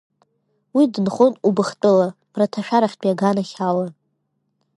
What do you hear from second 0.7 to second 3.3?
Уи дынхон Убыхтәыла, мраҭашәарахьтәи